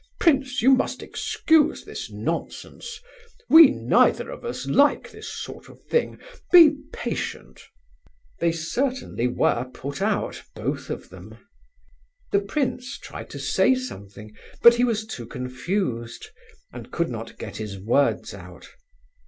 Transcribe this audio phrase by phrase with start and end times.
[0.19, 2.99] Prince, you must excuse this nonsense.
[3.51, 6.17] We neither of us like this sort of thing!
[6.51, 7.61] Be patient!"
[8.39, 11.37] They certainly were put out, both of them.
[12.31, 16.29] The prince tried to say something, but he was too confused,
[16.73, 18.69] and could not get his words out.